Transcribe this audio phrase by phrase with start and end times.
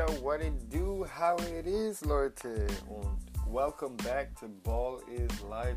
[0.00, 2.66] yo, what it do, how it is, Leute.
[2.88, 5.76] Und welcome back to Ball is Life.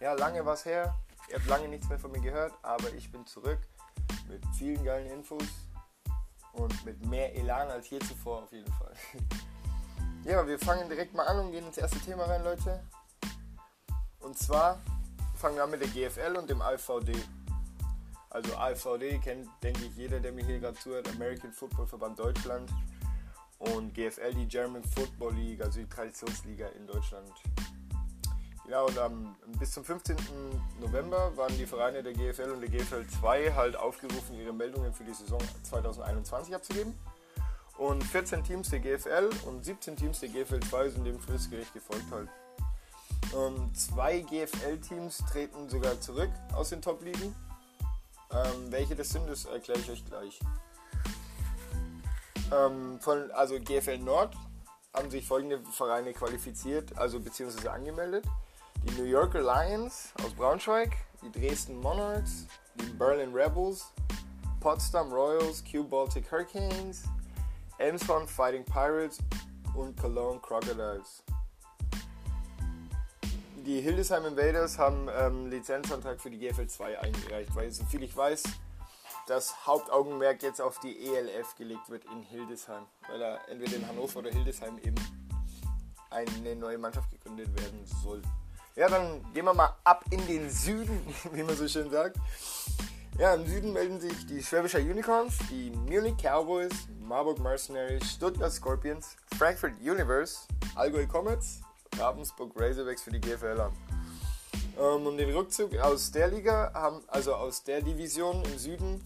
[0.00, 0.94] Ja, lange was her.
[1.28, 3.58] Ihr habt lange nichts mehr von mir gehört, aber ich bin zurück
[4.28, 5.42] mit vielen geilen Infos
[6.52, 8.94] und mit mehr Elan als je zuvor auf jeden Fall.
[10.24, 12.82] Ja, wir fangen direkt mal an und gehen ins erste Thema rein, Leute.
[14.18, 14.78] Und zwar
[15.36, 17.16] fangen wir an mit der GFL und dem AVD.
[18.28, 22.68] Also AVD kennt, denke ich, jeder, der mir hier gerade zuhört, American Football Verband Deutschland
[23.58, 27.30] und GFL, die German Football League, also die Traditionsliga in Deutschland.
[28.64, 30.16] Genau, und um, bis zum 15.
[30.80, 35.04] November waren die Vereine der GFL und der GFL 2 halt aufgerufen, ihre Meldungen für
[35.04, 36.94] die Saison 2021 abzugeben.
[37.78, 42.10] Und 14 Teams der GFL und 17 Teams der GFL 2 sind dem fristgerecht gefolgt
[42.10, 42.28] halt.
[43.32, 47.34] Und zwei GFL-Teams treten sogar zurück aus den Top-Ligen.
[48.30, 50.40] Ähm, welche das sind, das erkläre ich euch gleich.
[52.52, 54.34] Ähm, von, also GFL Nord
[54.94, 58.24] haben sich folgende Vereine qualifiziert, also beziehungsweise angemeldet.
[58.84, 60.90] Die New Yorker Lions aus Braunschweig,
[61.22, 62.46] die Dresden Monarchs,
[62.76, 63.92] die Berlin Rebels,
[64.60, 67.04] Potsdam Royals, Q Baltic Hurricanes,
[67.78, 69.18] Elmshorn Fighting Pirates
[69.74, 71.22] und Cologne Crocodiles.
[73.64, 78.42] Die Hildesheim Invaders haben ähm, Lizenzantrag für die GFL 2 eingereicht, weil soviel ich weiß,
[79.28, 84.20] das Hauptaugenmerk jetzt auf die ELF gelegt wird in Hildesheim, weil da entweder in Hannover
[84.20, 84.96] oder Hildesheim eben
[86.10, 88.22] eine neue Mannschaft gegründet werden soll.
[88.74, 92.16] Ja, dann gehen wir mal ab in den Süden, wie man so schön sagt.
[93.18, 99.16] Ja, im Süden melden sich die Schwäbischer Unicorns, die Munich Cowboys, Marburg Mercenaries, Stuttgart Scorpions,
[99.36, 101.60] Frankfurt Universe, Allgäu Comets,
[101.98, 103.72] Ravensburg Razorbacks für die GFL an.
[104.78, 109.02] Ähm, und den Rückzug aus der Liga haben, also aus der Division im Süden,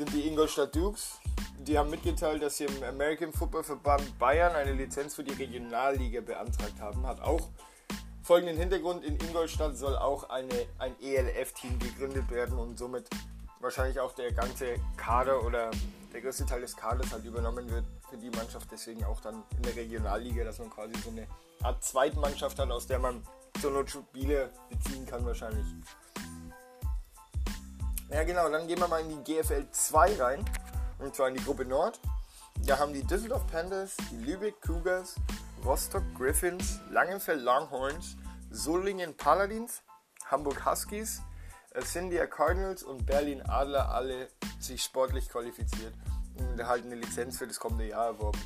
[0.00, 1.20] sind die Ingolstadt Dukes.
[1.58, 6.22] Die haben mitgeteilt, dass sie im American Football Verband Bayern eine Lizenz für die Regionalliga
[6.22, 7.06] beantragt haben.
[7.06, 7.50] Hat auch
[8.22, 13.10] folgenden Hintergrund: In Ingolstadt soll auch eine, ein ELF-Team gegründet werden und somit
[13.60, 15.70] wahrscheinlich auch der ganze Kader oder
[16.14, 18.68] der größte Teil des Kaders halt übernommen wird für die Mannschaft.
[18.72, 21.26] Deswegen auch dann in der Regionalliga, dass man quasi so eine
[21.62, 23.22] Art Zweitmannschaft hat, aus der man
[23.60, 25.66] zur Not Spiele beziehen kann wahrscheinlich.
[28.12, 30.44] Ja genau, dann gehen wir mal in die GFL 2 rein.
[30.98, 32.00] Und zwar in die Gruppe Nord.
[32.66, 35.14] Da haben die Düsseldorf Panthers, die Lübeck Cougars,
[35.64, 38.16] Rostock Griffins, Langenfeld Longhorns,
[38.50, 39.82] Solingen Paladins,
[40.26, 41.22] Hamburg Huskies,
[41.84, 44.28] Cindia Cardinals und Berlin Adler alle
[44.58, 45.94] sich sportlich qualifiziert
[46.36, 48.40] und erhalten eine Lizenz für das kommende Jahr erworben.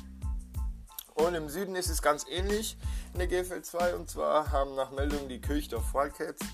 [1.15, 2.77] Und im Süden ist es ganz ähnlich
[3.13, 6.45] in der GFL 2 und zwar haben nach Meldung die Kirchdorf Wildcats,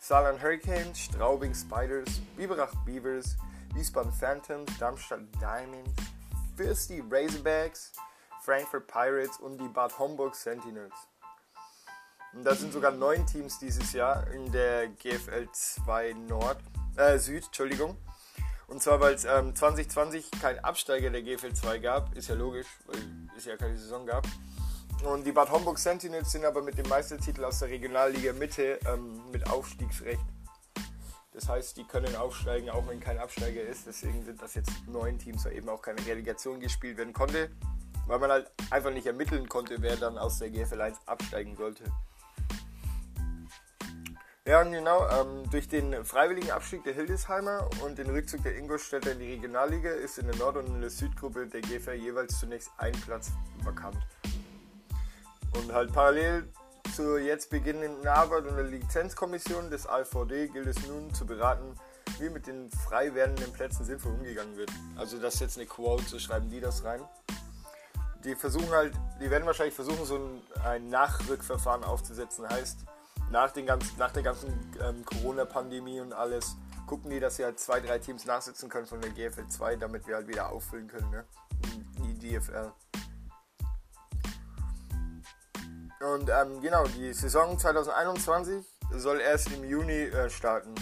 [0.00, 3.36] Saarland Hurricanes, Straubing Spiders, Biberach Beavers,
[3.74, 5.92] Wiesbaden Phantoms, Darmstadt Diamonds,
[6.56, 7.92] Fürsti Razorbacks,
[8.42, 10.94] Frankfurt Pirates und die Bad Homburg Sentinels.
[12.32, 16.56] Und das sind sogar neun Teams dieses Jahr in der GFL 2 Nord,
[16.96, 17.98] äh, Süd, Entschuldigung.
[18.68, 22.68] Und zwar, weil es ähm, 2020 kein Absteiger der GFL 2 gab, ist ja logisch,
[22.86, 23.00] weil
[23.36, 24.24] es ja keine Saison gab.
[25.04, 29.22] Und die Bad Homburg Sentinels sind aber mit dem Meistertitel aus der Regionalliga Mitte ähm,
[29.32, 30.20] mit Aufstiegsrecht.
[31.32, 33.86] Das heißt, die können aufsteigen, auch wenn kein Absteiger ist.
[33.86, 37.50] Deswegen sind das jetzt neun Teams, weil eben auch keine Relegation gespielt werden konnte.
[38.06, 41.84] Weil man halt einfach nicht ermitteln konnte, wer dann aus der GFL 1 absteigen sollte.
[44.46, 45.08] Ja, genau.
[45.08, 49.90] Ähm, durch den freiwilligen Abstieg der Hildesheimer und den Rückzug der Ingolstädter in die Regionalliga
[49.90, 53.30] ist in der Nord- und in der Südgruppe der GFL jeweils zunächst ein Platz
[53.62, 53.96] vakant.
[55.54, 56.48] Und halt parallel
[56.94, 61.74] zur jetzt beginnenden Arbeit und der Lizenzkommission des AVD gilt es nun zu beraten,
[62.18, 64.70] wie mit den frei werdenden Plätzen sinnvoll umgegangen wird.
[64.96, 67.00] Also das ist jetzt eine Quote, so schreiben die das rein.
[68.24, 72.46] Die versuchen halt, die werden wahrscheinlich versuchen, so ein, ein Nachrückverfahren aufzusetzen.
[72.48, 72.80] Heißt,
[73.30, 74.52] nach, den ganzen, nach der ganzen
[74.82, 79.00] ähm, Corona-Pandemie und alles, gucken die, dass sie halt zwei, drei Teams nachsitzen können von
[79.00, 81.24] der GFL 2, damit wir halt wieder auffüllen können, ne?
[82.02, 82.72] Die DFL.
[86.00, 88.64] Und ähm, genau, die Saison 2021
[88.96, 90.74] soll erst im Juni äh, starten.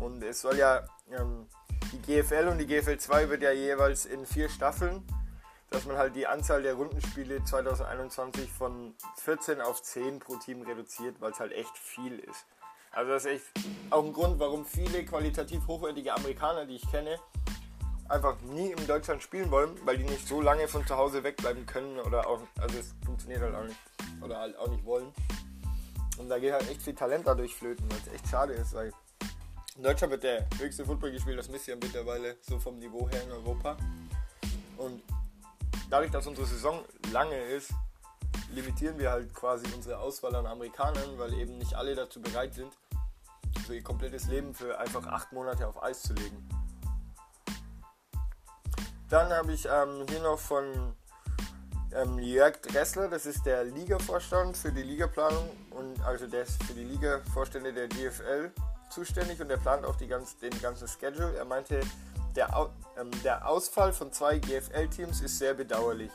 [0.00, 1.46] Und es soll ja, ähm,
[1.92, 5.06] die GFL und die GFL 2 wird ja jeweils in vier Staffeln,
[5.70, 11.20] dass man halt die Anzahl der Rundenspiele 2021 von 14 auf 10 pro Team reduziert,
[11.20, 12.46] weil es halt echt viel ist.
[12.90, 13.44] Also das ist echt
[13.90, 17.18] auch ein Grund, warum viele qualitativ hochwertige Amerikaner, die ich kenne,
[18.14, 21.66] einfach nie in Deutschland spielen wollen, weil die nicht so lange von zu Hause wegbleiben
[21.66, 23.78] können oder auch, also es funktioniert halt auch nicht
[24.22, 25.12] oder halt auch nicht wollen.
[26.16, 28.92] Und da geht halt echt viel Talent dadurch flöten, was echt schade ist, weil
[29.76, 33.22] in Deutschland wird der höchste Football gespielt, das misst ja mittlerweile so vom Niveau her
[33.24, 33.76] in Europa.
[34.76, 35.02] Und
[35.90, 37.72] dadurch, dass unsere Saison lange ist,
[38.52, 42.72] limitieren wir halt quasi unsere Auswahl an Amerikanern, weil eben nicht alle dazu bereit sind,
[43.66, 46.48] so ihr komplettes Leben für einfach acht Monate auf Eis zu legen.
[49.14, 50.92] Dann habe ich ähm, hier noch von
[51.94, 56.72] ähm, Jörg Dressler, das ist der Liga-Vorstand für die Ligaplanung und also der ist für
[56.72, 58.50] die Liga-Vorstände der DFL
[58.90, 61.32] zuständig und der plant auch die ganz, den ganzen Schedule.
[61.36, 61.78] Er meinte,
[62.34, 62.68] der,
[62.98, 66.10] ähm, der Ausfall von zwei GFL-Teams ist sehr bedauerlich.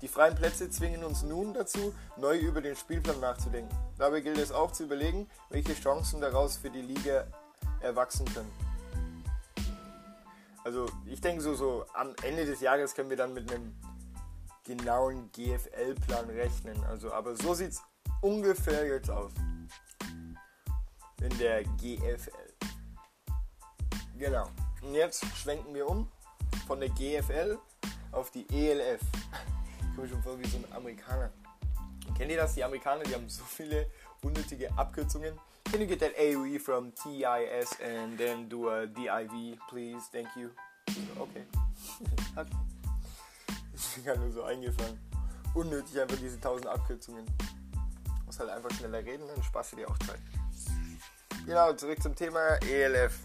[0.00, 3.76] Die freien Plätze zwingen uns nun dazu, neu über den Spielplan nachzudenken.
[3.98, 7.26] Dabei gilt es auch zu überlegen, welche Chancen daraus für die Liga
[7.80, 8.63] erwachsen können.
[10.64, 13.74] Also ich denke so, so am Ende des Jahres können wir dann mit einem
[14.64, 16.82] genauen GFL-Plan rechnen.
[16.84, 17.82] Also, aber so sieht es
[18.22, 19.32] ungefähr jetzt aus.
[21.20, 22.52] In der GFL.
[24.18, 24.48] Genau.
[24.82, 26.10] Und jetzt schwenken wir um
[26.66, 27.58] von der GFL
[28.12, 29.00] auf die ELF
[29.94, 31.30] komme schon vor wie so ein Amerikaner.
[32.16, 32.54] Kennt ihr das?
[32.54, 33.90] Die Amerikaner, die haben so viele
[34.22, 35.38] unnötige Abkürzungen.
[35.70, 40.08] Can you get that AOE from TIS and then do a DIV, please?
[40.12, 40.50] Thank you.
[41.18, 41.44] Okay.
[42.36, 42.56] okay.
[43.74, 44.98] Ist mir gar nur so eingefallen.
[45.54, 47.26] Unnötig einfach diese tausend Abkürzungen.
[48.26, 50.20] Muss halt einfach schneller reden, dann sparst du dir auch Zeit.
[51.46, 53.18] Genau, zurück zum Thema ELF.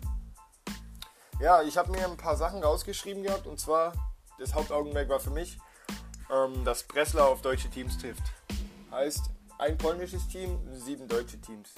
[1.40, 3.94] Ja, ich habe mir ein paar Sachen rausgeschrieben gehabt und zwar
[4.40, 5.58] das Hauptaugenmerk war für mich
[6.30, 8.24] ähm, dass Breslau auf deutsche Teams trifft.
[8.92, 11.70] Heißt, ein polnisches Team, sieben deutsche Teams.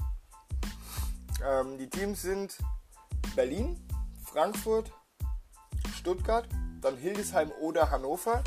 [1.46, 2.58] Ähm, die Teams sind
[3.36, 3.80] Berlin,
[4.24, 4.92] Frankfurt,
[5.96, 6.48] Stuttgart,
[6.82, 8.44] dann Hildesheim oder Hannover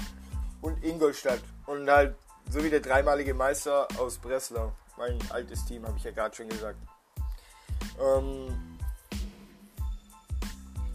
[0.63, 1.41] und Ingolstadt.
[1.67, 2.17] Und halt
[2.51, 4.73] so wie der dreimalige Meister aus Breslau.
[4.97, 6.79] Mein altes Team, habe ich ja gerade schon gesagt.
[8.01, 8.75] Ähm,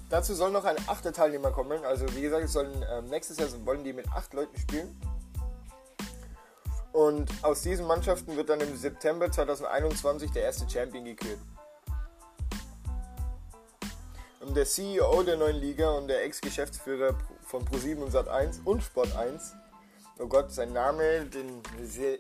[0.09, 1.85] Dazu soll noch ein achter Teilnehmer kommen.
[1.85, 4.99] Also wie gesagt, es sollen ähm, nächstes Jahr wollen die mit acht Leuten spielen.
[6.99, 11.39] Und aus diesen Mannschaften wird dann im September 2021 der erste Champion gekürt.
[14.41, 19.53] Und der CEO der neuen Liga und der Ex-Geschäftsführer von Pro7 und Sat1 und Sport1,
[20.19, 22.19] oh Gott, sein Name, den Sel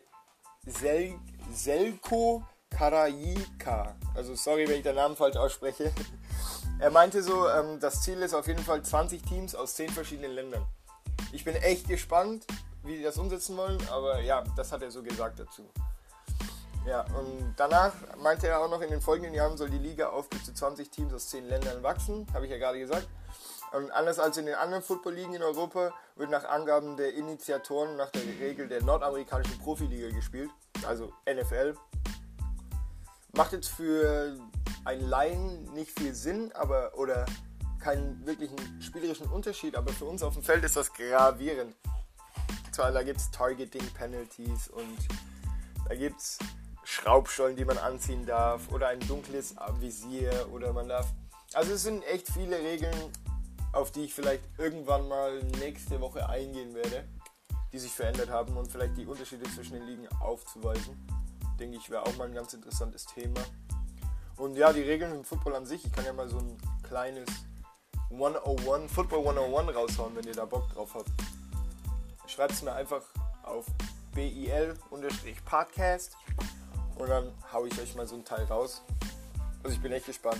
[0.65, 1.15] Sel
[1.53, 3.97] Selko Karajika.
[4.15, 5.91] Also sorry, wenn ich den Namen falsch ausspreche.
[6.79, 10.31] Er meinte so, ähm, das Ziel ist auf jeden Fall 20 Teams aus 10 verschiedenen
[10.31, 10.65] Ländern.
[11.33, 12.45] Ich bin echt gespannt,
[12.89, 15.69] wie die das umsetzen wollen, aber ja, das hat er so gesagt dazu.
[16.87, 20.27] Ja, und danach meinte er auch noch, in den folgenden Jahren soll die Liga auf
[20.27, 23.07] bis zu 20 Teams aus 10 Ländern wachsen, habe ich ja gerade gesagt.
[23.73, 28.09] Und anders als in den anderen Football-Ligen in Europa wird nach Angaben der Initiatoren nach
[28.09, 30.49] der Regel der nordamerikanischen Profiliga gespielt,
[30.87, 31.75] also NFL.
[33.33, 34.35] Macht jetzt für
[34.85, 37.27] ein Laien nicht viel Sinn, aber oder
[37.79, 41.75] keinen wirklichen spielerischen Unterschied, aber für uns auf dem Feld ist das gravierend.
[42.79, 44.97] Zwar, da gibt es Targeting-Penalties und
[45.89, 46.39] da gibt es
[46.85, 51.11] Schraubstollen, die man anziehen darf oder ein dunkles Visier oder man darf.
[51.51, 52.95] Also es sind echt viele Regeln,
[53.73, 57.03] auf die ich vielleicht irgendwann mal nächste Woche eingehen werde,
[57.73, 60.95] die sich verändert haben und vielleicht die Unterschiede zwischen den Ligen aufzuweisen.
[61.59, 63.41] Denke ich, wäre auch mal ein ganz interessantes Thema.
[64.37, 67.27] Und ja, die Regeln im Football an sich, ich kann ja mal so ein kleines
[68.09, 71.11] 101, Football 101 raushauen, wenn ihr da Bock drauf habt.
[72.29, 73.01] Schreibt es mir einfach
[73.43, 73.65] auf
[74.13, 76.15] BIL-Podcast
[76.95, 78.83] und dann haue ich euch mal so ein Teil raus.
[79.63, 80.39] Also ich bin echt gespannt.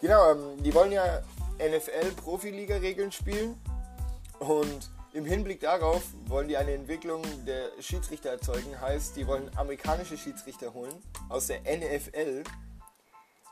[0.00, 1.22] Genau, ähm, die wollen ja
[1.58, 3.60] NFL-Profiliga-Regeln spielen
[4.40, 8.80] und im Hinblick darauf wollen die eine Entwicklung der Schiedsrichter erzeugen.
[8.80, 10.94] Heißt, die wollen amerikanische Schiedsrichter holen
[11.28, 12.42] aus der NFL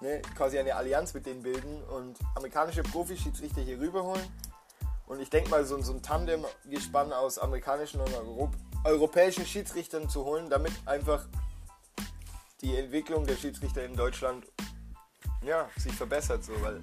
[0.00, 4.26] ne, quasi eine Allianz mit denen bilden und amerikanische Profischiedsrichter hier rüberholen.
[5.06, 8.50] Und ich denke mal, so, so ein Tandem-Gespann aus amerikanischen und Europ
[8.84, 11.24] europäischen Schiedsrichtern zu holen, damit einfach
[12.60, 14.46] die Entwicklung der Schiedsrichter in Deutschland
[15.42, 16.44] ja, sich verbessert.
[16.44, 16.82] So, weil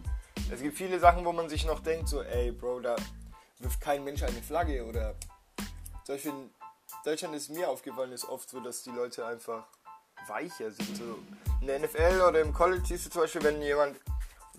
[0.52, 2.96] es gibt viele Sachen, wo man sich noch denkt, so, ey, Bro, da
[3.60, 4.86] wirft kein Mensch eine Flagge.
[4.86, 5.16] Oder
[6.04, 6.50] zum Beispiel in
[7.06, 9.66] Deutschland ist mir aufgefallen, ist oft so, dass die Leute einfach
[10.28, 10.98] weicher sind.
[10.98, 11.20] So
[11.62, 13.98] in der NFL oder im College siehst du zum Beispiel, wenn jemand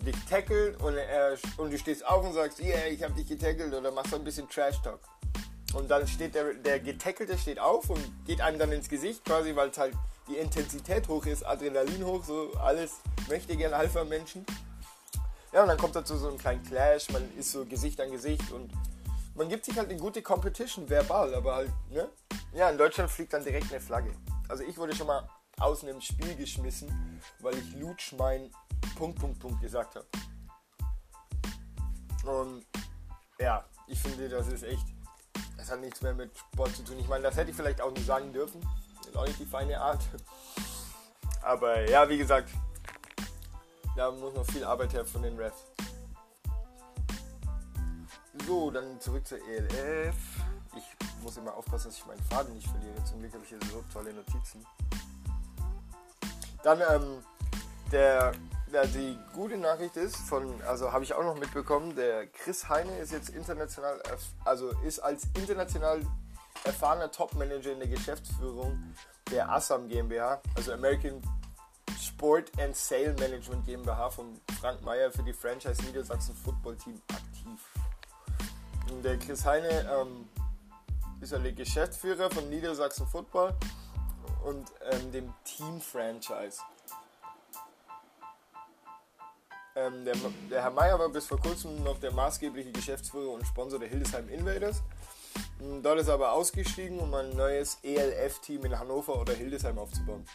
[0.01, 3.73] dich tackelt und, er, und du stehst auf und sagst, yeah, ich habe dich getackelt
[3.73, 4.99] oder machst so ein bisschen Trash Talk.
[5.73, 9.55] Und dann steht der, der Getackelte steht auf und geht einem dann ins Gesicht, quasi,
[9.55, 9.93] weil es halt
[10.27, 14.45] die Intensität hoch ist, Adrenalin hoch, so alles möchte gern Alpha-Menschen.
[15.53, 18.51] Ja, und dann kommt dazu so ein kleiner Clash, man ist so Gesicht an Gesicht
[18.51, 18.71] und
[19.35, 22.09] man gibt sich halt eine gute Competition verbal, aber halt, ne?
[22.53, 24.11] Ja, in Deutschland fliegt dann direkt eine Flagge.
[24.47, 25.27] Also ich wurde schon mal
[25.59, 28.51] aus einem Spiel geschmissen, weil ich Lutsch mein
[28.95, 30.07] Punkt, Punkt, Punkt gesagt habe.
[32.25, 32.65] Und
[33.39, 34.85] ja, ich finde, das ist echt,
[35.57, 36.99] Das hat nichts mehr mit Sport zu tun.
[36.99, 38.61] Ich meine, das hätte ich vielleicht auch nicht sagen dürfen.
[39.01, 40.03] Ist auch nicht die feine Art.
[41.41, 42.49] Aber ja, wie gesagt,
[43.95, 45.65] da muss noch viel Arbeit her von den Refs.
[48.45, 50.15] So, dann zurück zur ELF.
[50.75, 53.03] Ich muss immer aufpassen, dass ich meinen Faden nicht verliere.
[53.05, 54.65] Zum Glück habe ich hier so tolle Notizen.
[56.65, 57.23] Dann, ähm,
[57.91, 58.31] der,
[58.73, 62.97] der, die gute Nachricht ist, von, also habe ich auch noch mitbekommen, der Chris Heine
[62.97, 64.01] ist jetzt international,
[64.45, 66.01] also ist als international
[66.63, 68.95] erfahrener Topmanager in der Geschäftsführung
[69.29, 71.21] der Assam GmbH, also American
[72.01, 77.59] Sport and Sale Management GmbH von Frank Meyer für die Franchise Niedersachsen Football Team aktiv.
[78.89, 80.27] Und der Chris Heine ähm,
[81.21, 83.53] ist ja der Geschäftsführer von Niedersachsen Football
[84.43, 86.61] und ähm, dem Team Franchise.
[89.75, 90.15] Ähm, der,
[90.49, 94.29] der, Herr Meyer war bis vor kurzem noch der maßgebliche Geschäftsführer und Sponsor der Hildesheim
[94.29, 94.81] Invaders.
[95.61, 100.25] Ähm, dort ist er aber ausgestiegen, um ein neues ELF-Team in Hannover oder Hildesheim aufzubauen.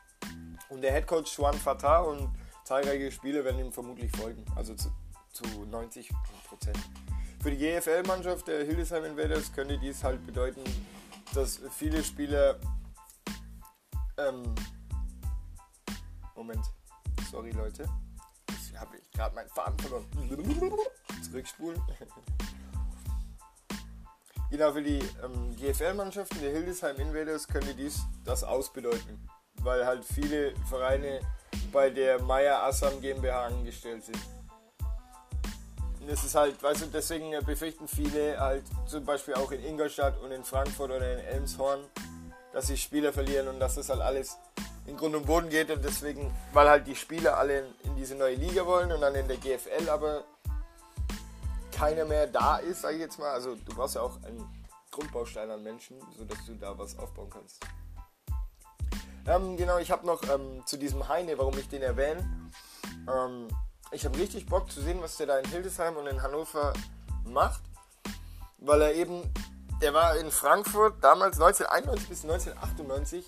[0.68, 2.30] Und der Headcoach Juan Fatah und
[2.64, 4.90] zahlreiche Spieler werden ihm vermutlich folgen, also zu,
[5.32, 6.10] zu 90
[6.48, 6.78] Prozent.
[7.42, 10.62] Für die GFL-Mannschaft der Hildesheim Invaders könnte dies halt bedeuten,
[11.34, 12.56] dass viele Spieler.
[14.28, 14.54] Ähm,
[16.34, 16.64] Moment,
[17.30, 17.88] sorry Leute,
[18.48, 20.06] ich habe gerade meinen Faden verloren.
[21.22, 21.80] Zurückspulen.
[24.50, 30.54] genau, für die ähm, GFL-Mannschaften der Hildesheim Invaders könnte dies das ausbedeuten, weil halt viele
[30.68, 31.20] Vereine
[31.72, 34.18] bei der Meier Assam GmbH angestellt sind
[36.10, 40.32] es ist halt, weißt du, deswegen befürchten viele halt zum Beispiel auch in Ingolstadt und
[40.32, 41.80] in Frankfurt oder in Elmshorn,
[42.52, 44.36] dass sie Spieler verlieren und dass das halt alles
[44.86, 48.34] in Grund und Boden geht und deswegen, weil halt die Spieler alle in, diese neue
[48.34, 50.24] Liga wollen und dann in der GFL aber
[51.72, 53.30] keiner mehr da ist, sag ich jetzt mal.
[53.30, 54.44] Also du brauchst ja auch einen
[54.90, 57.60] Grundbaustein an Menschen, sodass du da was aufbauen kannst.
[59.26, 62.50] Ähm, genau, ich habe noch ähm, zu diesem Heine, warum ich den erwähne.
[63.08, 63.48] Ähm,
[63.92, 66.72] ich habe richtig Bock zu sehen, was der da in Hildesheim und in Hannover
[67.24, 67.60] macht,
[68.58, 69.22] weil er eben,
[69.80, 73.24] der war in Frankfurt damals 1991 bis 1998,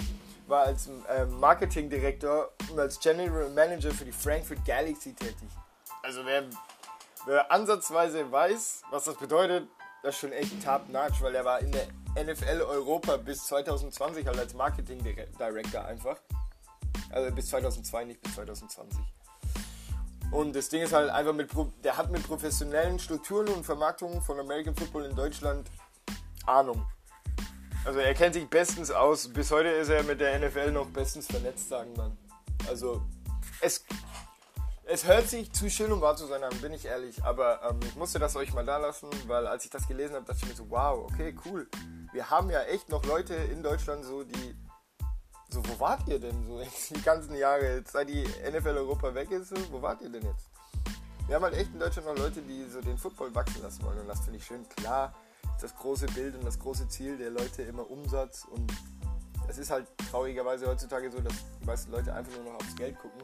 [0.47, 5.49] war als äh, Marketingdirektor und als General Manager für die Frankfurt Galaxy tätig.
[6.03, 6.45] Also wer,
[7.27, 9.67] wer ansatzweise weiß, was das bedeutet,
[10.03, 14.39] das ist schon echt top-notch, weil er war in der NFL Europa bis 2020 halt
[14.39, 16.17] als Marketing Director einfach.
[17.11, 18.99] Also bis 2002, nicht bis 2020.
[20.33, 21.51] Und das Ding ist halt einfach mit,
[21.85, 25.71] der hat mit professionellen Strukturen und Vermarktungen von American Football in Deutschland
[26.47, 26.87] Ahnung.
[27.85, 29.29] Also er kennt sich bestens aus.
[29.29, 32.17] Bis heute ist er mit der NFL noch bestens vernetzt, sagen man.
[32.69, 33.03] Also
[33.61, 33.85] es,
[34.85, 37.25] es hört sich zu schön, um wahr zu sein, bin ich ehrlich.
[37.25, 40.25] Aber ähm, ich musste das euch mal da lassen, weil als ich das gelesen habe,
[40.25, 41.69] dachte ich mir so, wow, okay, cool.
[42.13, 44.57] Wir haben ja echt noch Leute in Deutschland so, die
[45.49, 46.63] so, wo wart ihr denn so
[46.95, 50.49] die ganzen Jahre, jetzt seit die NFL Europa weg ist, wo wart ihr denn jetzt?
[51.27, 53.99] Wir haben halt echt in Deutschland noch Leute, die so den Football wachsen lassen wollen
[53.99, 54.69] und das finde ich schön.
[54.77, 55.15] Klar
[55.61, 58.73] das große Bild und das große Ziel der Leute immer Umsatz und
[59.49, 62.99] es ist halt traurigerweise heutzutage so, dass die meisten Leute einfach nur noch aufs Geld
[62.99, 63.23] gucken.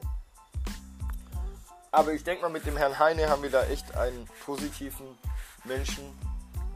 [1.91, 5.07] Aber ich denke mal, mit dem Herrn Heine haben wir da echt einen positiven
[5.65, 6.05] Menschen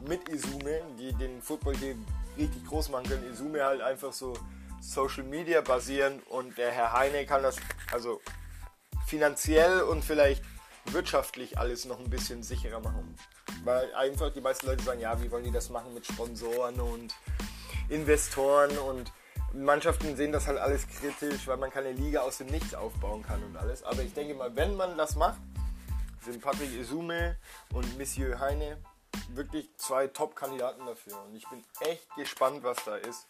[0.07, 1.95] mit Isume, die den Football hier
[2.37, 3.31] richtig groß machen können.
[3.31, 4.33] Isume halt einfach so
[4.81, 7.57] Social Media basieren und der Herr Heine kann das
[7.91, 8.21] also
[9.05, 10.43] finanziell und vielleicht
[10.85, 13.15] wirtschaftlich alles noch ein bisschen sicherer machen.
[13.63, 17.15] Weil einfach die meisten Leute sagen, ja, wie wollen die das machen mit Sponsoren und
[17.89, 19.11] Investoren und
[19.53, 23.43] Mannschaften sehen das halt alles kritisch, weil man keine Liga aus dem Nichts aufbauen kann
[23.43, 23.83] und alles.
[23.83, 25.39] Aber ich denke mal, wenn man das macht,
[26.21, 27.37] sind Patrick Isume
[27.73, 28.77] und Monsieur Heine
[29.29, 31.21] wirklich zwei Top-Kandidaten dafür.
[31.23, 33.27] Und ich bin echt gespannt, was da ist.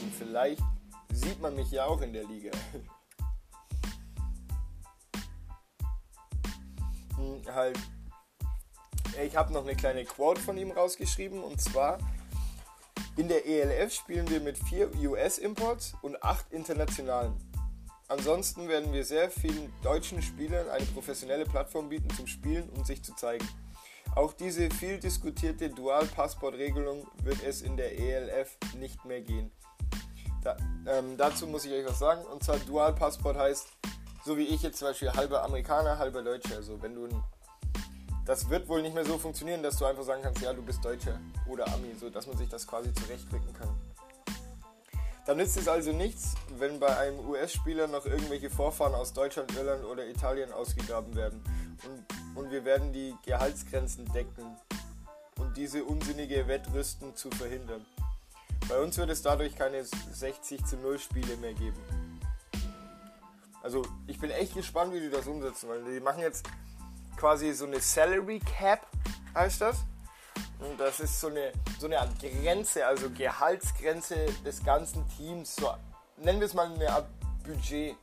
[0.00, 0.62] Und vielleicht
[1.12, 2.50] sieht man mich ja auch in der Liga.
[7.20, 7.78] hm, halt,
[9.24, 11.98] ich habe noch eine kleine Quote von ihm rausgeschrieben und zwar:
[13.16, 17.34] In der ELF spielen wir mit vier US-Imports und acht internationalen.
[18.08, 23.04] Ansonsten werden wir sehr vielen deutschen Spielern eine professionelle Plattform bieten zum Spielen und sich
[23.04, 23.46] zu zeigen.
[24.16, 29.52] Auch diese viel diskutierte Dual-Passport-Regelung wird es in der ELF nicht mehr gehen.
[30.42, 30.56] Da,
[30.88, 32.24] ähm, dazu muss ich euch was sagen.
[32.24, 33.68] Und zwar Dual-Passport heißt,
[34.24, 36.56] so wie ich jetzt zum Beispiel halber Amerikaner, halber Deutscher.
[36.56, 37.08] Also wenn du
[38.26, 40.84] das wird wohl nicht mehr so funktionieren, dass du einfach sagen kannst, ja, du bist
[40.84, 43.68] Deutscher oder Ami, so dass man sich das quasi zurechtrücken kann.
[45.26, 49.84] Dann nützt es also nichts, wenn bei einem US-Spieler noch irgendwelche Vorfahren aus Deutschland, Irland
[49.84, 51.42] oder Italien ausgegraben werden.
[51.84, 54.56] Und, und wir werden die Gehaltsgrenzen decken
[55.38, 57.84] und diese unsinnige Wettrüsten zu verhindern.
[58.68, 61.80] Bei uns wird es dadurch keine 60 zu 0 Spiele mehr geben.
[63.62, 66.46] Also ich bin echt gespannt, wie die das umsetzen, weil die machen jetzt
[67.16, 68.86] quasi so eine Salary Cap,
[69.34, 69.76] heißt das.
[70.58, 75.56] Und das ist so eine, so eine Art Grenze, also Gehaltsgrenze des ganzen Teams.
[75.56, 75.74] So,
[76.16, 77.08] nennen wir es mal eine Art
[77.44, 77.96] Budget.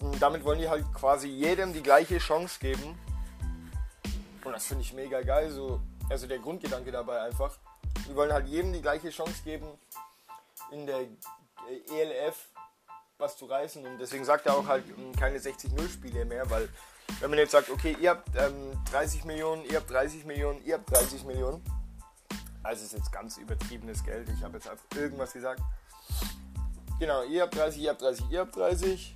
[0.00, 2.98] Und damit wollen die halt quasi jedem die gleiche Chance geben.
[4.44, 5.50] Und das finde ich mega geil.
[5.50, 7.56] So, also der Grundgedanke dabei einfach.
[8.06, 9.66] Die wollen halt jedem die gleiche Chance geben,
[10.70, 11.06] in der
[11.90, 12.50] ELF
[13.18, 13.84] was zu reißen.
[13.86, 16.68] Und deswegen sagt er auch halt hm, keine 60-0-Spiele mehr, weil
[17.20, 20.74] wenn man jetzt sagt, okay, ihr habt ähm, 30 Millionen, ihr habt 30 Millionen, ihr
[20.74, 21.62] habt 30 Millionen.
[22.62, 24.28] Also ist jetzt ganz übertriebenes Geld.
[24.30, 25.60] Ich habe jetzt einfach irgendwas gesagt.
[26.98, 29.14] Genau, ihr habt 30, ihr habt 30, ihr habt 30.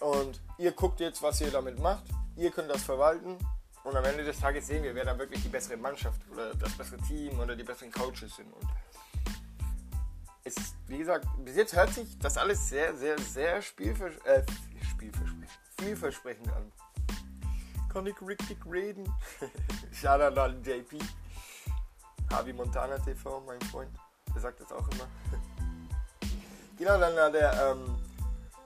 [0.00, 2.04] Und ihr guckt jetzt, was ihr damit macht.
[2.36, 3.36] Ihr könnt das verwalten.
[3.84, 6.72] Und am Ende des Tages sehen wir, wer da wirklich die bessere Mannschaft oder das
[6.72, 8.50] bessere Team oder die besseren Coaches sind.
[8.50, 8.66] Und
[10.44, 14.42] es, wie gesagt, bis jetzt hört sich das alles sehr, sehr, sehr spielvers äh,
[14.90, 15.48] spielversprechend,
[15.80, 16.72] vielversprechend an.
[17.90, 19.10] Kann ich richtig reden?
[19.92, 20.98] Shoutout an JP.
[22.30, 23.90] Harvey Montana TV, mein Freund.
[24.34, 25.08] Der sagt das auch immer.
[26.78, 27.96] genau, dann hat er, ähm,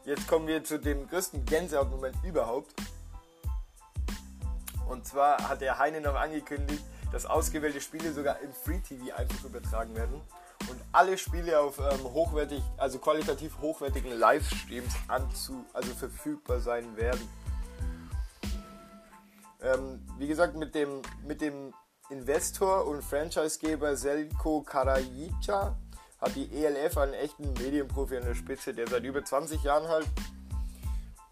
[0.05, 2.75] jetzt kommen wir zu dem größten Gänsehautmoment überhaupt.
[4.89, 6.83] Und zwar hat der Heine noch angekündigt,
[7.13, 10.21] dass ausgewählte Spiele sogar im Free TV einfach übertragen werden
[10.69, 17.29] und alle Spiele auf ähm, hochwertig, also qualitativ hochwertigen Livestreams anzu, also verfügbar sein werden.
[19.61, 21.73] Ähm, wie gesagt, mit dem, mit dem
[22.11, 25.77] Investor und Franchisegeber Selko Karajica
[26.21, 30.07] hat die ELF einen echten Medienprofi an der Spitze, der seit über 20 Jahren halt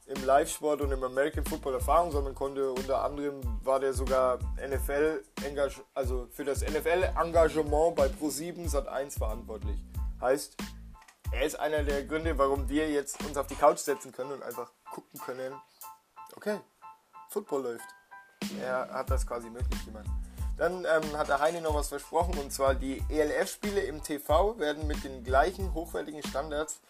[0.06, 2.70] im Live-Sport und im American Football Erfahrung sammeln konnte.
[2.70, 5.22] Unter anderem war der sogar NFL,
[5.94, 9.76] also für das NFL-Engagement bei Pro7 Sat1 verantwortlich.
[10.20, 10.56] Heißt,
[11.32, 14.42] er ist einer der Gründe, warum wir jetzt uns auf die Couch setzen können und
[14.42, 15.52] einfach gucken können,
[16.36, 16.60] okay,
[17.30, 17.88] Football läuft.
[18.62, 20.06] Er hat das quasi möglich gemacht.
[20.56, 24.86] Dann ähm, hat der Heine noch was versprochen und zwar die ELF-Spiele im TV werden
[24.86, 26.80] mit den gleichen hochwertigen Standards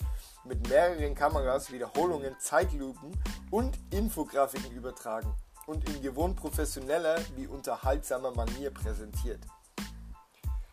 [0.46, 3.12] mit mehreren Kameras, Wiederholungen, Zeitlupen
[3.50, 5.35] und Infografiken übertragen
[5.66, 9.40] und in gewohnt professioneller wie unterhaltsamer Manier präsentiert.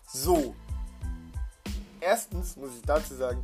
[0.07, 0.55] So,
[1.99, 3.43] erstens muss ich dazu sagen,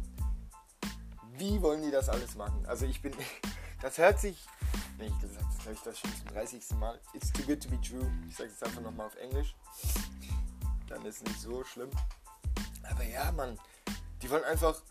[1.38, 2.66] wie wollen die das alles machen?
[2.68, 3.14] Also ich bin,
[3.82, 4.46] das hört sich,
[4.98, 6.78] nee, ich gesagt, das glaube ich das schon zum 30.
[6.78, 7.00] Mal.
[7.14, 8.12] It's too good to be true.
[8.28, 9.56] Ich sage es einfach nochmal auf Englisch.
[10.88, 11.90] Dann ist es nicht so schlimm.
[12.90, 13.58] Aber ja, Mann,
[14.22, 14.82] die wollen einfach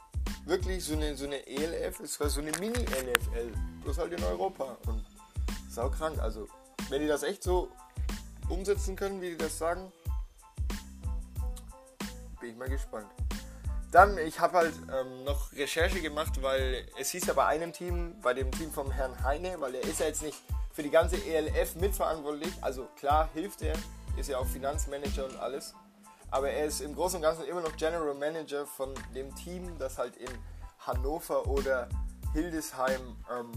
[0.49, 5.05] wirklich so eine, so eine ELF, war so eine Mini-NFL, bloß halt in Europa und
[5.69, 6.19] saukrank.
[6.19, 6.49] Also,
[6.89, 7.69] wenn die das echt so
[8.49, 9.93] umsetzen können, wie die das sagen,
[12.41, 13.07] bin ich mal gespannt.
[13.93, 18.17] Dann, ich habe halt ähm, noch Recherche gemacht, weil es hieß ja bei einem Team,
[18.23, 21.17] bei dem Team vom Herrn Heine, weil er ist ja jetzt nicht für die ganze
[21.17, 22.53] ELF mitverantwortlich.
[22.61, 23.75] Also klar hilft er,
[24.19, 25.75] ist ja auch Finanzmanager und alles
[26.31, 29.99] aber er ist im Großen und Ganzen immer noch General Manager von dem Team, das
[29.99, 30.31] halt in
[30.81, 31.89] Hannover oder
[32.33, 33.53] Hildesheim ähm,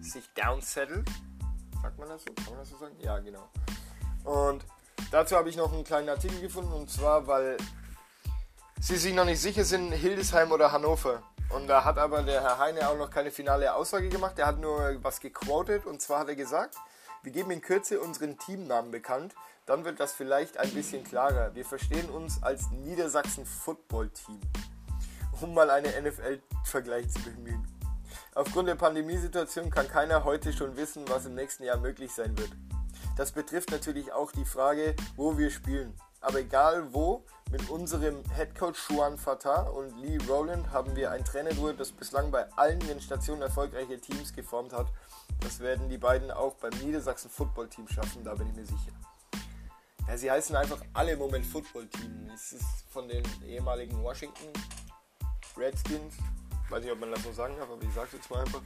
[0.00, 1.08] sich downsettelt.
[1.82, 2.32] Sagt man das so?
[2.32, 2.96] Kann man das so sagen?
[3.00, 3.48] Ja, genau.
[4.24, 4.64] Und
[5.10, 7.58] dazu habe ich noch einen kleinen Artikel gefunden und zwar, weil
[8.80, 11.22] sie sich noch nicht sicher sind, Hildesheim oder Hannover.
[11.50, 14.38] Und da hat aber der Herr Heine auch noch keine finale Aussage gemacht.
[14.38, 16.74] Er hat nur was gequotet und zwar hat er gesagt,
[17.22, 19.34] wir geben in Kürze unseren Teamnamen bekannt
[19.66, 21.54] dann wird das vielleicht ein bisschen klarer.
[21.54, 24.40] Wir verstehen uns als Niedersachsen Football Team,
[25.40, 27.66] um mal einen NFL-Vergleich zu bemühen.
[28.34, 32.50] Aufgrund der Pandemiesituation kann keiner heute schon wissen, was im nächsten Jahr möglich sein wird.
[33.16, 35.94] Das betrifft natürlich auch die Frage, wo wir spielen.
[36.20, 41.72] Aber egal wo, mit unserem Headcoach Juan Fatah und Lee Rowland haben wir ein Trainerduo,
[41.72, 44.86] das bislang bei allen ihren Stationen erfolgreiche Teams geformt hat.
[45.40, 48.92] Das werden die beiden auch beim Niedersachsen Football Team schaffen, da bin ich mir sicher.
[50.08, 52.30] Ja, sie heißen einfach alle im Moment Football Team.
[52.32, 54.52] Es ist von den ehemaligen Washington
[55.56, 56.14] Redskins.
[56.68, 58.62] Weiß nicht, ob man das so sagen darf, aber ich sage jetzt mal einfach.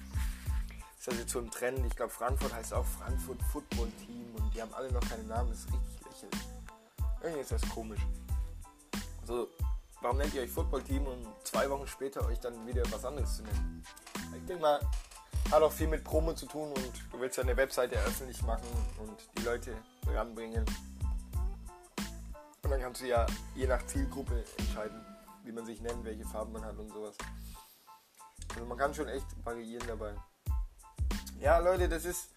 [0.98, 1.86] Ist das jetzt so ein Trend?
[1.86, 5.48] Ich glaube, Frankfurt heißt auch Frankfurt Football Team und die haben alle noch keinen Namen.
[5.48, 6.40] Das ist richtig lächerlich.
[7.22, 8.00] Irgendwie ist das komisch.
[9.22, 9.48] Also,
[10.02, 13.38] warum nennt ihr euch Football Team und zwei Wochen später euch dann wieder was anderes
[13.38, 13.82] zu nennen?
[14.36, 14.80] Ich denke mal,
[15.50, 18.68] hat auch viel mit Promo zu tun und du willst ja eine Webseite öffentlich machen
[18.98, 19.74] und die Leute
[20.06, 20.66] ranbringen.
[22.70, 25.04] Und dann kannst du ja je nach Zielgruppe entscheiden,
[25.42, 27.16] wie man sich nennt, welche Farben man hat und sowas.
[28.54, 30.14] Also man kann schon echt variieren dabei.
[31.40, 32.28] Ja, Leute, das ist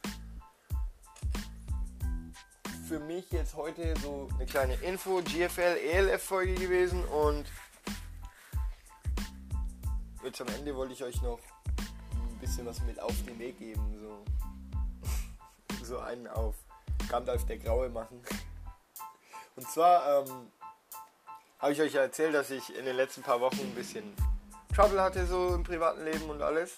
[2.88, 7.46] für mich jetzt heute so eine kleine Info, GFL, ELF-Folge gewesen und
[10.24, 11.38] jetzt am Ende wollte ich euch noch
[11.78, 16.56] ein bisschen was mit auf den Weg geben, so, so einen auf
[17.08, 18.20] Gandalf der Graue machen.
[19.56, 20.52] Und zwar ähm,
[21.60, 24.16] habe ich euch ja erzählt, dass ich in den letzten paar Wochen ein bisschen
[24.76, 26.76] Trouble hatte, so im privaten Leben und alles.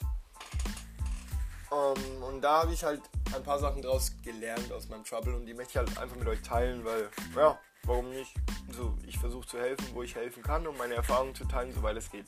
[1.72, 3.02] Um, ähm, und da habe ich halt
[3.34, 6.28] ein paar Sachen draus gelernt aus meinem Trouble und die möchte ich halt einfach mit
[6.28, 8.34] euch teilen, weil, ja, warum nicht?
[8.72, 11.98] So, ich versuche zu helfen, wo ich helfen kann und meine Erfahrungen zu teilen, soweit
[11.98, 12.28] es geht.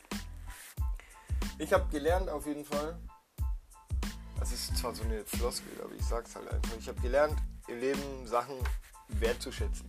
[1.60, 2.98] Ich habe gelernt auf jeden Fall,
[4.40, 7.80] das ist zwar so eine Floskel, aber ich sag's halt einfach, ich habe gelernt, im
[7.80, 8.56] Leben Sachen
[9.10, 9.88] wertzuschätzen.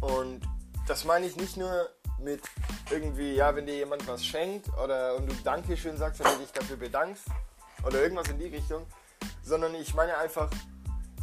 [0.00, 0.40] Und
[0.86, 2.42] das meine ich nicht nur mit
[2.90, 6.52] irgendwie, ja, wenn dir jemand was schenkt oder und du Dankeschön sagst, wenn du dich
[6.52, 7.24] dafür bedankst
[7.86, 8.86] oder irgendwas in die Richtung,
[9.42, 10.50] sondern ich meine einfach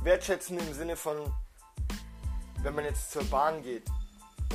[0.03, 1.17] wertschätzen im Sinne von,
[2.63, 3.83] wenn man jetzt zur Bahn geht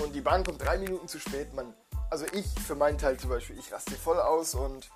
[0.02, 1.74] und die Bahn kommt drei Minuten zu spät, man,
[2.10, 4.90] also ich für meinen Teil zum Beispiel, ich raste voll aus und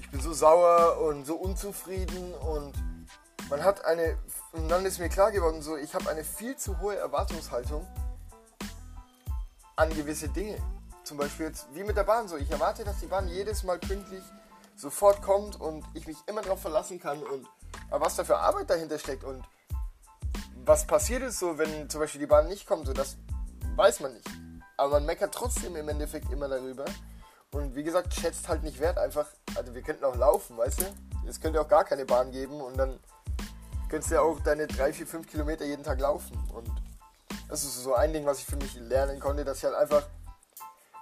[0.00, 2.72] ich bin so sauer und so unzufrieden und
[3.50, 4.16] man hat eine,
[4.52, 7.86] und dann ist mir klar geworden, so ich habe eine viel zu hohe Erwartungshaltung
[9.76, 10.56] an gewisse Dinge.
[11.04, 12.36] Zum Beispiel jetzt wie mit der Bahn so.
[12.36, 14.22] Ich erwarte, dass die Bahn jedes Mal pünktlich
[14.76, 17.46] sofort kommt und ich mich immer darauf verlassen kann und
[17.90, 19.44] was da für Arbeit dahinter steckt und
[20.64, 23.16] was passiert ist so, wenn zum Beispiel die Bahn nicht kommt, so das
[23.76, 24.28] weiß man nicht.
[24.76, 26.84] Aber man meckert trotzdem im Endeffekt immer darüber.
[27.52, 30.84] Und wie gesagt, schätzt halt nicht wert, einfach, also wir könnten auch laufen, weißt du?
[31.28, 32.98] Es könnte auch gar keine Bahn geben und dann
[33.88, 36.38] könntest du ja auch deine 3, 4, 5 Kilometer jeden Tag laufen.
[36.54, 36.70] Und
[37.52, 40.02] das ist so ein Ding, was ich für mich lernen konnte, dass ich halt einfach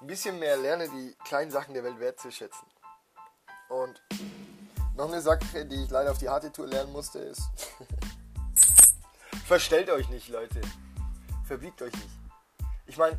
[0.00, 2.66] ein bisschen mehr lerne, die kleinen Sachen der Welt wertzuschätzen.
[3.68, 4.02] Und
[4.96, 7.42] noch eine Sache, die ich leider auf die harte Tour lernen musste, ist:
[9.46, 10.60] Verstellt euch nicht, Leute.
[11.46, 12.10] Verbiegt euch nicht.
[12.86, 13.16] Ich meine,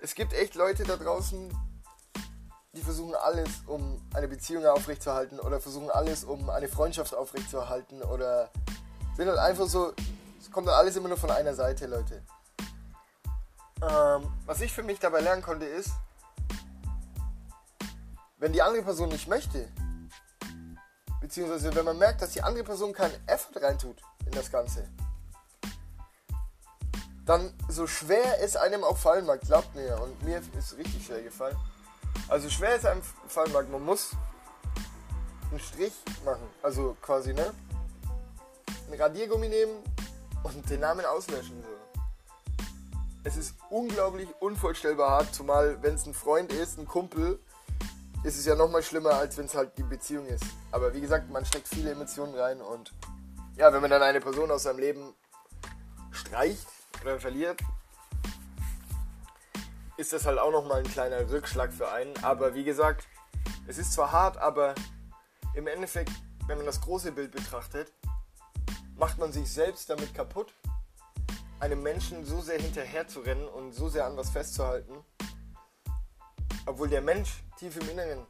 [0.00, 1.52] es gibt echt Leute da draußen,
[2.74, 8.52] die versuchen alles, um eine Beziehung aufrechtzuerhalten oder versuchen alles, um eine Freundschaft aufrechtzuerhalten oder
[9.16, 9.92] sind halt einfach so,
[10.50, 12.22] kommt dann alles immer nur von einer Seite, Leute.
[13.82, 15.90] Ähm, was ich für mich dabei lernen konnte ist,
[18.38, 19.68] wenn die andere Person nicht möchte,
[21.20, 24.88] beziehungsweise wenn man merkt, dass die andere Person keinen Effort reintut in das Ganze,
[27.24, 31.06] dann so schwer es einem auch fallen mag, glaubt mir, und mir ist es richtig
[31.06, 31.56] schwer gefallen.
[32.28, 34.10] Also schwer es einem fallen mag, man muss
[35.50, 35.92] einen Strich
[36.24, 37.52] machen, also quasi, ne?
[38.90, 39.84] Ein Radiergummi nehmen
[40.42, 41.62] und den Namen auslöschen.
[41.62, 42.00] So.
[43.24, 47.38] Es ist unglaublich unvorstellbar hart, zumal wenn es ein Freund ist, ein Kumpel,
[48.22, 50.44] ist es ja nochmal schlimmer, als wenn es halt die Beziehung ist.
[50.72, 52.92] Aber wie gesagt, man steckt viele Emotionen rein und
[53.56, 55.14] ja, wenn man dann eine Person aus seinem Leben
[56.12, 56.66] streicht
[57.02, 57.60] oder verliert,
[59.96, 62.14] ist das halt auch nochmal ein kleiner Rückschlag für einen.
[62.24, 63.06] Aber wie gesagt,
[63.66, 64.74] es ist zwar hart, aber
[65.54, 66.12] im Endeffekt,
[66.46, 67.92] wenn man das große Bild betrachtet,
[69.00, 70.52] macht man sich selbst damit kaputt,
[71.58, 74.94] einem Menschen so sehr hinterher zu rennen und so sehr an was festzuhalten,
[76.66, 78.26] obwohl der Mensch tief im Inneren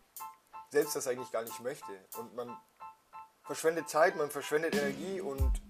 [0.71, 1.91] selbst das eigentlich gar nicht möchte.
[2.17, 2.57] Und man
[3.43, 5.61] verschwendet Zeit, man verschwendet Energie und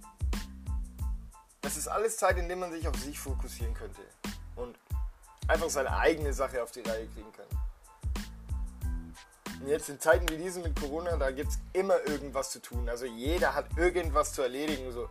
[1.62, 4.02] das ist alles Zeit, in der man sich auf sich fokussieren könnte
[4.56, 4.78] und
[5.48, 7.46] einfach seine eigene Sache auf die Reihe kriegen kann.
[9.61, 12.88] Und jetzt in Zeiten wie diesen mit Corona, da gibt es immer irgendwas zu tun.
[12.88, 14.90] Also jeder hat irgendwas zu erledigen.
[14.90, 15.09] So.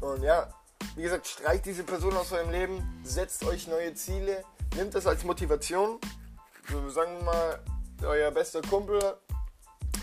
[0.00, 0.48] Und ja,
[0.96, 4.44] wie gesagt, streicht diese Person aus eurem Leben, setzt euch neue Ziele,
[4.76, 5.98] nimmt das als Motivation.
[6.70, 7.60] So, sagen wir mal,
[8.02, 9.00] euer bester Kumpel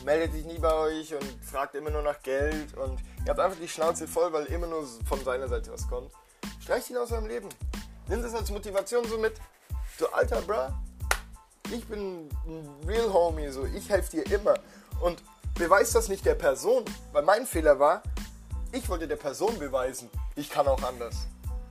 [0.06, 3.60] meldet sich nie bei euch und fragt immer nur nach Geld und ihr habt einfach
[3.60, 6.12] die Schnauze voll, weil immer nur von seiner Seite was kommt.
[6.62, 7.50] Streicht ihn aus eurem Leben.
[8.08, 9.34] Nimmt das als Motivation so mit.
[9.98, 10.80] So, alter Bra,
[11.72, 14.56] ich bin ein real Homie, so ich helfe dir immer.
[15.02, 15.22] Und
[15.56, 18.04] beweist das nicht der Person, weil mein Fehler war,
[18.72, 21.28] ich wollte der Person beweisen, ich kann auch anders.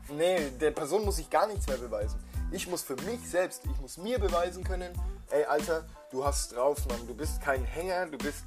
[0.09, 2.19] Nee, der Person muss ich gar nichts mehr beweisen.
[2.51, 4.91] Ich muss für mich selbst, ich muss mir beweisen können,
[5.31, 8.45] ey Alter, du hast drauf, Mann, du bist kein Hänger, du bist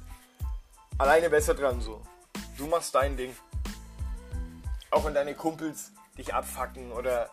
[0.98, 2.02] alleine besser dran so.
[2.58, 3.34] Du machst dein Ding.
[4.90, 7.30] Auch wenn deine Kumpels dich abfacken oder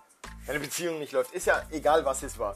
[0.47, 2.55] deine Beziehung nicht läuft, ist ja egal, was es war.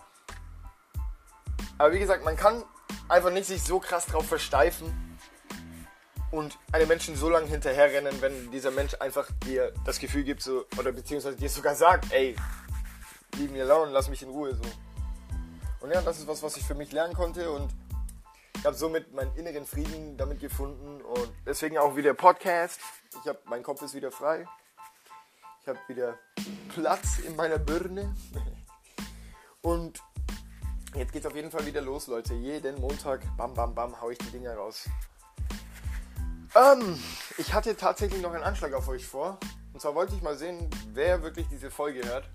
[1.84, 2.64] Aber wie gesagt, man kann
[3.10, 5.18] einfach nicht sich so krass drauf versteifen
[6.32, 10.66] und einem Menschen so lange hinterherrennen, wenn dieser Mensch einfach dir das Gefühl gibt, so,
[10.80, 12.38] oder beziehungsweise dir sogar sagt, ey,
[13.36, 14.62] leave me alone, lass mich in Ruhe, so.
[15.82, 17.70] Und ja, das ist was, was ich für mich lernen konnte und
[18.56, 22.80] Ich habe somit meinen inneren Frieden damit gefunden und deswegen auch wieder Podcast.
[23.22, 24.48] Ich habe, mein Kopf ist wieder frei.
[25.60, 26.18] Ich habe wieder
[26.74, 28.16] Platz in meiner Birne.
[29.62, 30.02] Und
[30.96, 32.34] jetzt geht es auf jeden Fall wieder los, Leute.
[32.34, 34.90] Jeden Montag, bam, bam, bam, hau ich die Dinger raus.
[36.56, 37.00] Ähm,
[37.38, 39.40] ich hatte tatsächlich noch einen Anschlag auf euch vor.
[39.74, 42.30] Und zwar wollte ich mal sehen, wer wirklich diese Folge hört.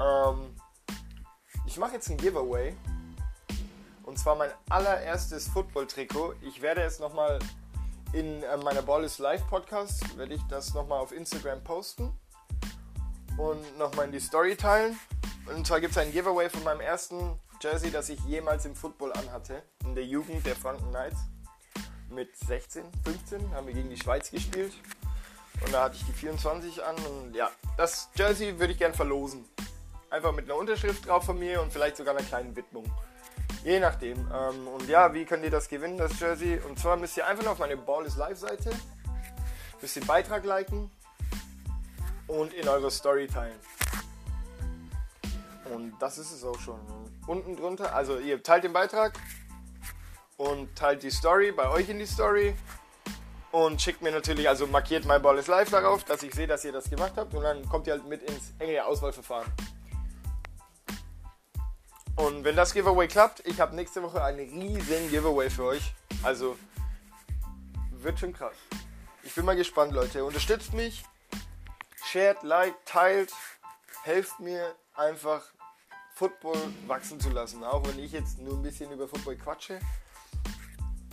[0.00, 0.54] Ähm,
[1.66, 2.76] ich mache jetzt ein Giveaway.
[4.04, 6.34] Und zwar mein allererstes Football-Trikot.
[6.42, 7.38] Ich werde es nochmal
[8.12, 12.16] in äh, meiner Ball is Live Podcast, werde ich das nochmal auf Instagram posten.
[13.36, 14.98] Und nochmal in die Story teilen.
[15.54, 19.12] Und zwar gibt es ein Giveaway von meinem ersten Jersey, das ich jemals im Football
[19.12, 19.62] anhatte.
[19.84, 21.18] In der Jugend der Franken Knights.
[22.10, 24.72] Mit 16, 15 haben wir gegen die Schweiz gespielt.
[25.64, 26.96] Und da hatte ich die 24 an.
[26.96, 29.44] Und ja, das Jersey würde ich gern verlosen.
[30.10, 32.84] Einfach mit einer Unterschrift drauf von mir und vielleicht sogar einer kleinen Widmung.
[33.64, 34.18] Je nachdem.
[34.32, 36.60] Ähm, und ja, wie könnt ihr das gewinnen, das Jersey?
[36.60, 38.70] Und zwar müsst ihr einfach auf meine Ball is Live Seite,
[39.80, 40.90] müsst den Beitrag liken
[42.26, 43.58] und in eure Story teilen.
[45.74, 46.80] Und das ist es auch schon.
[47.26, 49.18] Unten drunter, also ihr teilt den Beitrag
[50.36, 52.54] und teilt die Story bei euch in die Story
[53.50, 56.64] und schickt mir natürlich, also markiert mein Ball is live darauf, dass ich sehe, dass
[56.64, 59.50] ihr das gemacht habt und dann kommt ihr halt mit ins enge Auswahlverfahren.
[62.16, 65.94] Und wenn das Giveaway klappt, ich habe nächste Woche einen riesen Giveaway für euch.
[66.24, 66.56] Also
[67.92, 68.56] wird schon krass.
[69.22, 70.24] Ich bin mal gespannt, Leute.
[70.24, 71.04] Unterstützt mich,
[72.04, 73.32] shared, like, teilt,
[74.02, 75.42] helft mir einfach
[76.18, 77.62] Football wachsen zu lassen.
[77.62, 79.78] Auch wenn ich jetzt nur ein bisschen über Football quatsche.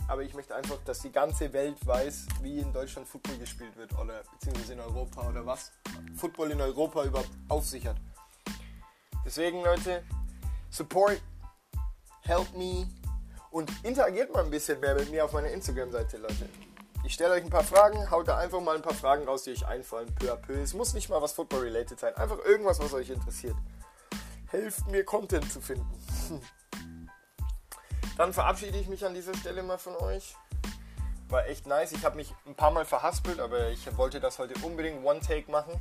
[0.08, 3.96] Aber ich möchte einfach, dass die ganze Welt weiß, wie in Deutschland Football gespielt wird
[3.98, 5.70] oder beziehungsweise in Europa oder was
[6.16, 7.96] Football in Europa überhaupt auf sich hat.
[9.24, 10.02] Deswegen, Leute,
[10.70, 11.20] support,
[12.22, 12.88] help me
[13.52, 16.48] und interagiert mal ein bisschen mehr mit mir auf meiner Instagram-Seite, Leute.
[17.04, 19.52] Ich stelle euch ein paar Fragen, haut da einfach mal ein paar Fragen raus, die
[19.52, 20.54] euch einfallen, peu à peu.
[20.54, 23.54] Es muss nicht mal was Football-related sein, einfach irgendwas, was euch interessiert.
[24.48, 25.92] Helft mir, Content zu finden.
[28.16, 30.36] Dann verabschiede ich mich an dieser Stelle mal von euch.
[31.28, 31.92] War echt nice.
[31.92, 35.72] Ich habe mich ein paar Mal verhaspelt, aber ich wollte das heute unbedingt One-Take machen.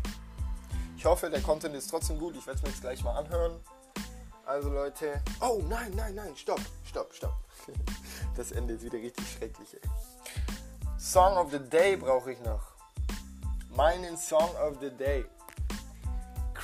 [0.98, 2.36] Ich hoffe, der Content ist trotzdem gut.
[2.36, 3.60] Ich werde es mir jetzt gleich mal anhören.
[4.46, 5.22] Also Leute.
[5.40, 7.36] Oh nein, nein, nein, stopp, stopp, stopp.
[8.36, 9.74] Das Ende ist wieder richtig schrecklich.
[9.76, 9.90] Ey.
[10.98, 12.74] Song of the Day brauche ich noch.
[13.70, 15.26] Meinen Song of the Day.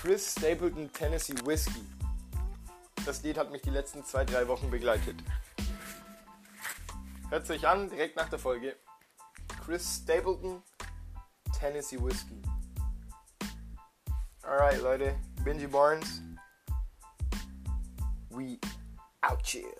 [0.01, 1.85] Chris Stapleton Tennessee Whiskey.
[3.05, 5.15] Das Lied hat mich die letzten zwei, drei Wochen begleitet.
[7.29, 8.75] Hört es euch an, direkt nach der Folge.
[9.63, 10.63] Chris Stapleton
[11.55, 12.41] Tennessee Whiskey.
[14.41, 15.15] Alright, Leute.
[15.43, 16.23] Benji Barnes.
[18.31, 18.57] We
[19.21, 19.75] out here.